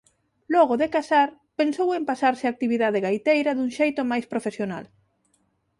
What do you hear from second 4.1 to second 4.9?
máis profesional.